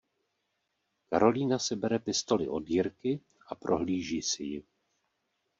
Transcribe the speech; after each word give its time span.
Karolína 1.11 1.59
si 1.65 1.75
bere 1.83 1.99
pistoli 2.07 2.47
od 2.47 2.67
Jirky 2.69 3.21
a 3.47 3.55
prohlíží 3.55 4.21
si 4.21 4.43
ji. 4.43 4.63